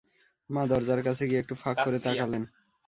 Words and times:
মা 0.49 0.61
দরজার 0.71 0.99
কাছে 1.03 1.23
গিয়ে 1.29 1.41
একটু 1.41 1.55
ফাঁক 1.55 1.77
করে 1.85 1.99
তাকালেন। 1.99 2.43